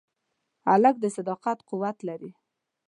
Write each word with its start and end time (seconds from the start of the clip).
هلک 0.69 0.95
د 1.03 1.05
صداقت 1.15 1.59
قوت 1.69 1.97
لري. 2.09 2.31